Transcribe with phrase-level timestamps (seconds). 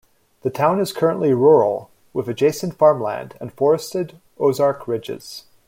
[0.41, 5.43] The town is currently rural, with adjacent farmland and forested Ozark ridges.